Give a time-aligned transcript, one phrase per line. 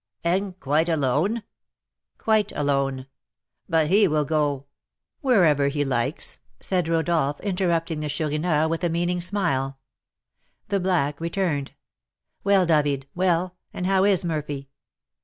[0.23, 1.43] "And quite alone?"
[2.17, 3.05] "Quite alone."
[3.69, 4.65] "But he will go"
[5.21, 9.77] "Wherever he likes," said Rodolph, interrupting the Chourineur with a meaning smile.
[10.69, 11.73] The black returned.
[12.43, 14.69] "Well, David, well, and how is Murphy?"